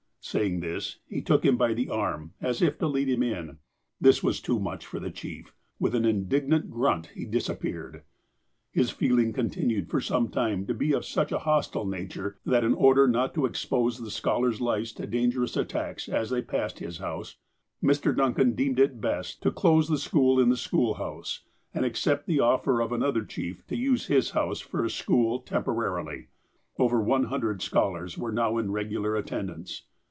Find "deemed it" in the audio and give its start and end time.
18.53-19.01